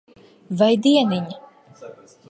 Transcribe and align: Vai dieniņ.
Vai 0.61 0.71
dieniņ. 0.87 1.31